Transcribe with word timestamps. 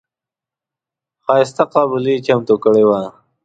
ښایسته 1.25 1.63
قابلي 1.73 2.13
یې 2.15 2.23
چمتو 2.25 2.55
کړې 2.63 2.83
وه. 2.89 3.01